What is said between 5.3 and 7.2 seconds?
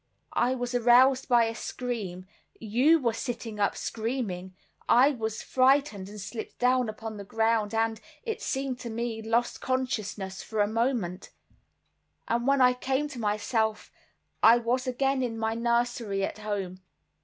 frightened, and slipped down upon